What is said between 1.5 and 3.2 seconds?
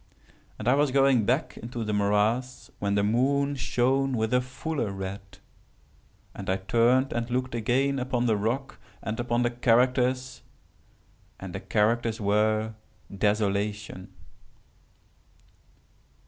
into the morass, when the